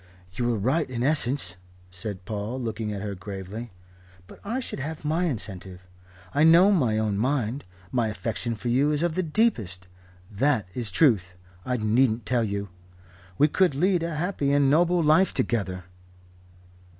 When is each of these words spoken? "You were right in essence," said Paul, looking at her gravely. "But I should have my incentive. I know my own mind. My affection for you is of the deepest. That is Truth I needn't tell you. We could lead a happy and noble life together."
"You 0.31 0.47
were 0.47 0.57
right 0.57 0.89
in 0.89 1.03
essence," 1.03 1.57
said 1.91 2.25
Paul, 2.25 2.59
looking 2.59 2.91
at 2.91 3.03
her 3.03 3.13
gravely. 3.13 3.71
"But 4.25 4.39
I 4.43 4.59
should 4.59 4.79
have 4.79 5.05
my 5.05 5.25
incentive. 5.25 5.83
I 6.33 6.43
know 6.43 6.71
my 6.71 6.97
own 6.97 7.19
mind. 7.19 7.65
My 7.91 8.07
affection 8.07 8.55
for 8.55 8.67
you 8.69 8.91
is 8.91 9.03
of 9.03 9.13
the 9.13 9.21
deepest. 9.21 9.87
That 10.31 10.67
is 10.73 10.89
Truth 10.89 11.35
I 11.67 11.77
needn't 11.77 12.25
tell 12.25 12.43
you. 12.43 12.69
We 13.37 13.47
could 13.47 13.75
lead 13.75 14.01
a 14.01 14.15
happy 14.15 14.51
and 14.51 14.71
noble 14.71 15.03
life 15.03 15.35
together." 15.35 15.83